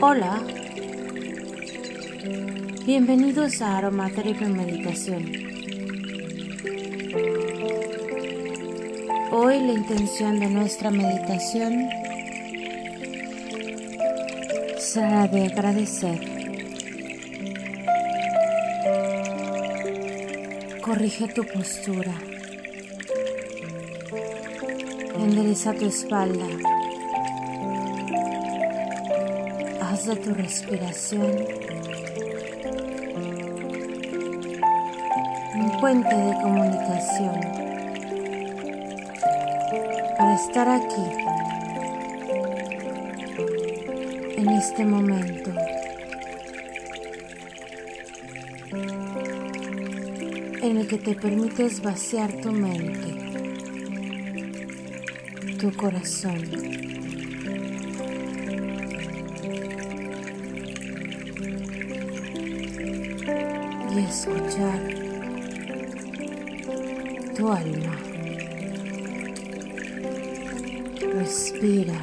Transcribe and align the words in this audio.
Hola, 0.00 0.42
bienvenidos 2.84 3.62
a 3.62 3.78
Aromaterapia 3.78 4.48
Meditación. 4.48 5.30
Hoy 9.32 9.60
la 9.60 9.72
intención 9.72 10.40
de 10.40 10.48
nuestra 10.48 10.90
meditación 10.90 11.88
será 14.78 15.28
de 15.28 15.46
agradecer. 15.46 16.18
Corrige 20.82 21.28
tu 21.28 21.44
postura. 21.44 22.14
Endereza 25.16 25.74
tu 25.74 25.86
espalda. 25.86 26.46
De 30.06 30.16
tu 30.16 30.32
respiración 30.32 31.20
un 35.54 35.80
puente 35.80 36.16
de 36.16 36.32
comunicación 36.40 37.40
para 40.16 40.34
estar 40.34 40.68
aquí 40.68 41.06
en 44.36 44.48
este 44.48 44.86
momento. 44.86 45.50
en 50.62 50.76
el 50.78 50.88
que 50.88 50.98
te 50.98 51.14
permites 51.14 51.82
vaciar 51.82 52.32
tu 52.32 52.52
mente, 52.52 53.14
tu 55.58 55.72
corazón. 55.72 56.99
Y 63.92 63.98
escuchar 63.98 64.80
tu 67.36 67.50
alma. 67.50 67.98
Respira. 71.14 72.00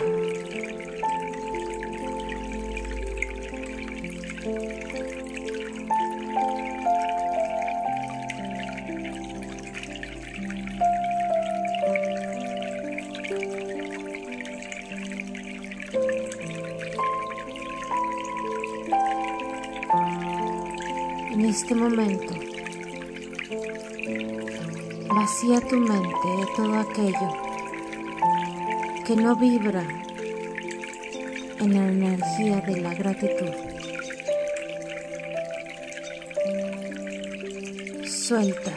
Este 21.48 21.74
momento, 21.76 22.34
vacía 25.08 25.62
tu 25.62 25.78
mente 25.78 26.28
de 26.40 26.46
todo 26.58 26.76
aquello 26.76 27.30
que 29.06 29.16
no 29.16 29.34
vibra 29.38 29.88
en 31.60 31.74
la 31.74 31.88
energía 31.88 32.60
de 32.62 32.82
la 32.82 32.94
gratitud. 32.94 33.54
Suelta 38.06 38.74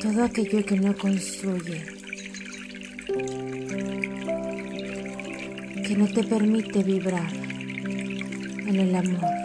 todo 0.00 0.24
aquello 0.24 0.64
que 0.64 0.76
no 0.76 0.96
construye, 0.96 1.82
que 5.86 5.96
no 5.96 6.06
te 6.06 6.22
permite 6.22 6.84
vibrar 6.84 7.32
en 8.66 8.76
el 8.78 8.94
amor. 8.94 9.41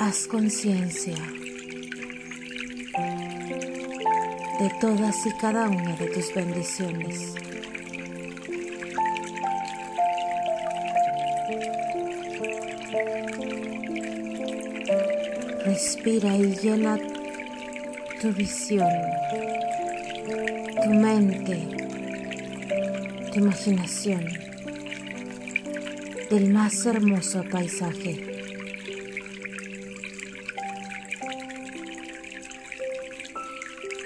Haz 0.00 0.28
conciencia 0.28 1.16
de 4.60 4.70
todas 4.80 5.26
y 5.26 5.30
cada 5.40 5.68
una 5.68 5.96
de 5.96 6.06
tus 6.06 6.32
bendiciones. 6.32 7.34
Respira 15.64 16.36
y 16.36 16.54
llena 16.54 16.96
tu 18.22 18.32
visión, 18.32 18.88
tu 20.84 20.90
mente, 20.90 21.58
tu 23.32 23.38
imaginación 23.40 24.24
del 26.30 26.52
más 26.52 26.86
hermoso 26.86 27.42
paisaje. 27.50 28.37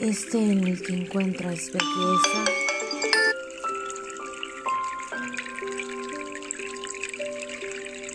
Este 0.03 0.37
en 0.37 0.67
el 0.67 0.83
que 0.83 0.95
encuentras 0.95 1.71
belleza, 1.71 2.45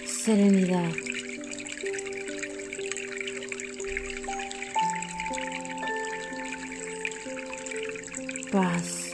serenidad, 0.06 0.92
paz. 8.52 9.14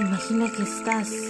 Imagina 0.00 0.50
que 0.50 0.64
estás 0.64 1.28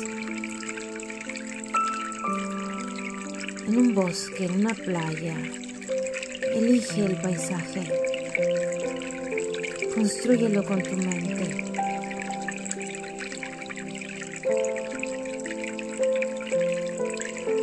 en 3.69 3.77
un 3.77 3.95
bosque, 3.95 4.47
en 4.47 4.61
una 4.61 4.75
playa. 4.75 5.37
Elige 6.55 7.05
el 7.05 7.17
paisaje. 7.21 7.83
Construyelo 9.95 10.65
con 10.65 10.83
tu 10.83 10.97
mente. 10.97 11.65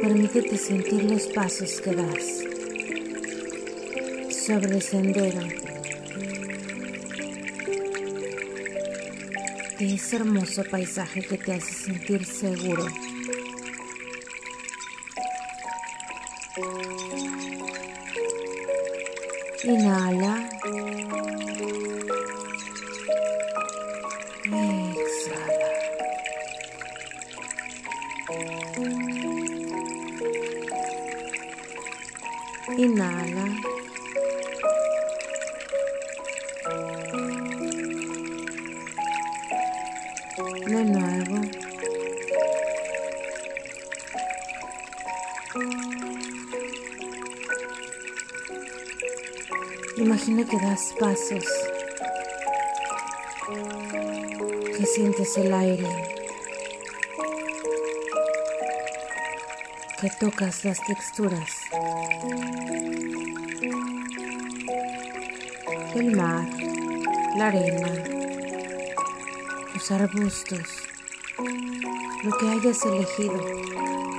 Permítete 0.01 0.57
sentir 0.57 1.03
los 1.05 1.23
pasos 1.27 1.81
que 1.81 1.95
das 1.95 2.43
sobre 4.45 4.75
el 4.75 4.81
sendero 4.81 5.41
de 9.79 9.93
ese 9.93 10.15
hermoso 10.17 10.63
paisaje 10.69 11.21
que 11.21 11.37
te 11.37 11.53
hace 11.53 11.73
sentir 11.73 12.23
seguro. 12.25 12.85
Inhala. 19.65 20.33
Exhala. 24.53 25.69
Inhala. 32.77 33.45
De 40.67 40.83
nuevo. 40.85 41.74
Imagina 50.15 50.45
que 50.45 50.57
das 50.57 50.93
pasos, 50.97 51.43
que 54.77 54.85
sientes 54.85 55.37
el 55.37 55.53
aire, 55.53 55.89
que 59.99 60.09
tocas 60.17 60.63
las 60.63 60.79
texturas 60.85 61.49
del 65.93 66.15
mar, 66.15 66.47
la 67.35 67.47
arena, 67.47 67.91
los 69.73 69.91
arbustos, 69.91 70.69
lo 72.23 72.37
que 72.37 72.49
hayas 72.51 72.85
elegido. 72.85 74.14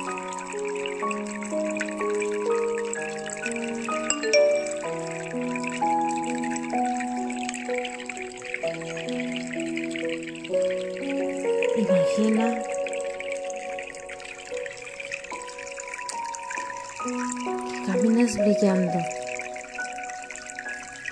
Brillando, 18.46 18.98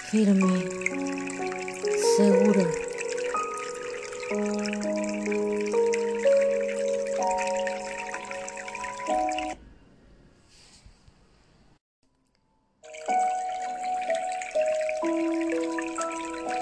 firme, 0.09 0.71
seguro. 2.17 2.65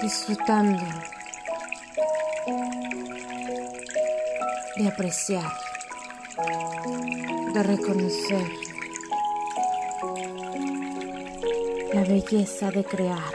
disfrutando 0.01 0.83
de 4.75 4.87
apreciar, 4.87 5.53
de 7.53 7.63
reconocer 7.63 8.62
la 11.93 12.03
belleza 12.03 12.71
de 12.71 12.83
crear. 12.83 13.33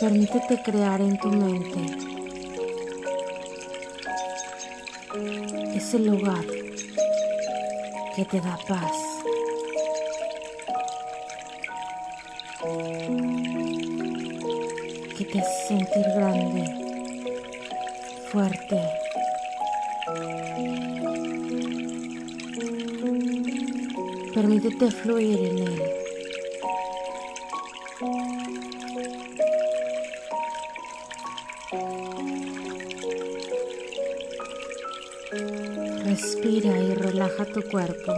Permítete 0.00 0.62
crear 0.62 1.00
en 1.02 1.18
tu 1.18 1.28
mente 1.28 1.80
ese 5.74 5.98
lugar 5.98 6.44
que 8.16 8.24
te 8.24 8.40
da 8.40 8.58
paz. 8.66 8.96
que 15.16 15.24
te 15.26 15.40
hace 15.40 15.68
sentir 15.68 16.06
grande, 16.14 16.64
fuerte. 18.30 18.99
Permítete 24.40 24.90
fluir 24.90 25.38
en 25.38 25.58
él. 25.58 25.82
Respira 36.04 36.78
y 36.78 36.94
relaja 36.94 37.44
tu 37.44 37.60
cuerpo. 37.68 38.14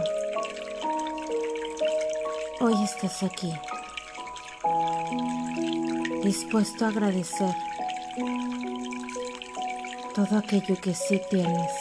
Hoy 2.61 2.73
estás 2.85 3.21
aquí, 3.23 3.51
dispuesto 6.23 6.85
a 6.85 6.87
agradecer 6.87 7.53
todo 10.15 10.37
aquello 10.37 10.77
que 10.81 10.93
sí 10.93 11.19
tienes, 11.29 11.73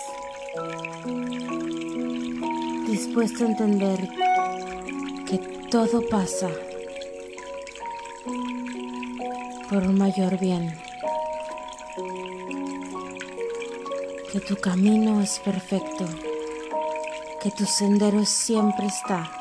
dispuesto 2.89 3.45
a 3.45 3.47
entender 3.47 4.22
que 5.33 5.39
todo 5.71 6.07
pasa 6.11 6.51
por 9.71 9.83
un 9.83 9.97
mayor 9.97 10.39
bien, 10.39 10.79
que 14.31 14.41
tu 14.41 14.57
camino 14.57 15.23
es 15.23 15.39
perfecto, 15.39 16.05
que 17.43 17.51
tu 17.53 17.65
sendero 17.65 18.27
siempre 18.27 18.85
está 18.85 19.33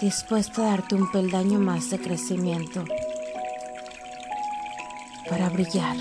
dispuesto 0.00 0.62
a 0.62 0.66
darte 0.66 0.94
un 0.94 1.10
peldaño 1.10 1.58
más 1.58 1.90
de 1.90 1.98
crecimiento 1.98 2.84
para 5.28 5.48
brillar, 5.48 5.96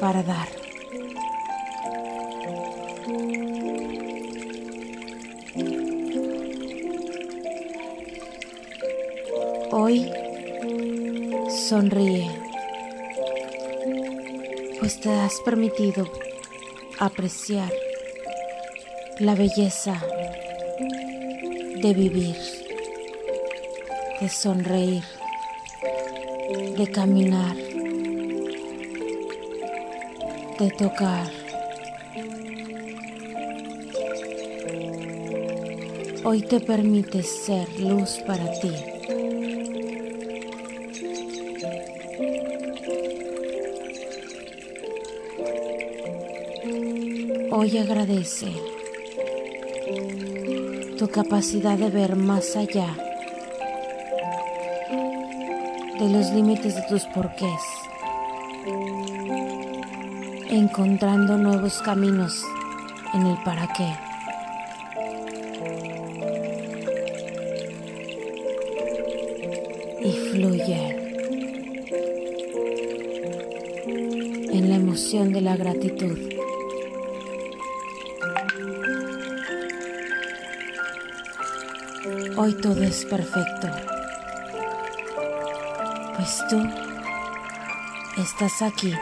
para 0.00 0.22
dar. 0.22 0.57
Hoy 9.80 10.10
sonríe, 11.68 12.28
pues 14.80 15.00
te 15.00 15.08
has 15.08 15.32
permitido 15.44 16.04
apreciar 16.98 17.72
la 19.20 19.36
belleza 19.36 20.02
de 21.80 21.94
vivir, 21.94 22.36
de 24.20 24.28
sonreír, 24.28 25.04
de 26.76 26.90
caminar, 26.90 27.54
de 30.58 30.70
tocar. 30.76 31.30
Hoy 36.24 36.42
te 36.42 36.58
permites 36.58 37.28
ser 37.46 37.68
luz 37.78 38.18
para 38.26 38.50
ti. 38.58 38.97
Hoy 47.60 47.76
agradece 47.76 48.52
tu 50.96 51.08
capacidad 51.08 51.76
de 51.76 51.90
ver 51.90 52.14
más 52.14 52.54
allá 52.54 52.86
de 55.98 56.08
los 56.08 56.30
límites 56.30 56.76
de 56.76 56.82
tus 56.82 57.04
porqués, 57.06 57.50
encontrando 60.48 61.36
nuevos 61.36 61.82
caminos 61.82 62.40
en 63.12 63.26
el 63.26 63.36
para 63.42 63.66
qué. 63.72 63.92
Y 70.04 70.12
fluye 70.30 70.96
en 74.52 74.68
la 74.68 74.76
emoción 74.76 75.32
de 75.32 75.40
la 75.40 75.56
gratitud. 75.56 76.27
Hoy 82.40 82.54
todo 82.54 82.84
es 82.84 83.04
perfecto, 83.04 83.68
pues 86.14 86.40
tú 86.48 86.62
estás 88.16 88.62
aquí 88.62 88.92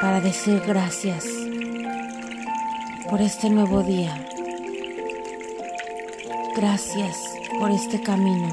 para 0.00 0.20
decir 0.20 0.60
gracias 0.66 1.24
por 3.08 3.20
este 3.20 3.48
nuevo 3.48 3.84
día. 3.84 4.26
Gracias 6.56 7.16
por 7.60 7.70
este 7.70 8.02
camino. 8.02 8.52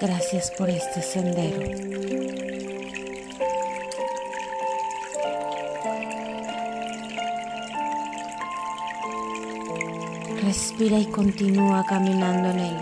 Gracias 0.00 0.50
por 0.58 0.68
este 0.68 1.02
sendero. 1.02 2.15
Respira 10.46 10.96
y 10.96 11.06
continúa 11.06 11.84
caminando 11.88 12.50
en 12.50 12.58
él. 12.60 12.76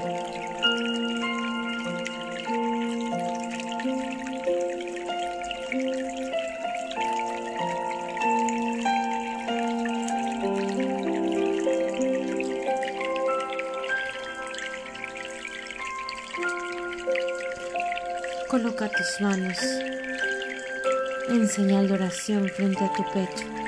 Coloca 18.51 18.91
tus 18.91 19.21
manos 19.23 19.59
en 21.31 21.49
señal 21.49 21.89
de 21.89 21.95
oración 21.95 22.47
frente 22.51 22.85
a 22.85 22.93
tu 22.93 23.03
pecho. 23.15 23.64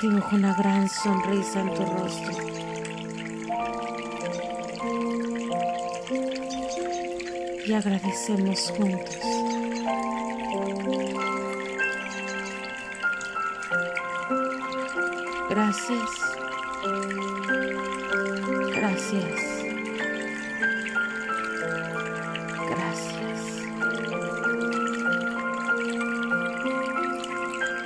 Dibuja 0.00 0.36
una 0.36 0.54
gran 0.54 0.86
sonrisa 0.88 1.60
en 1.60 1.74
tu 1.74 1.84
rostro. 1.86 2.32
Y 7.64 7.72
agradecemos 7.72 8.70
juntos. 8.76 9.16
Gracias. 15.48 16.10
Gracias. 18.74 19.45